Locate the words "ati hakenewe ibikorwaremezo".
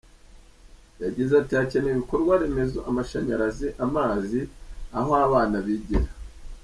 1.37-2.79